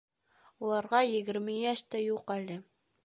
[0.65, 2.59] Уларға егерме йәш тә юҡ әле.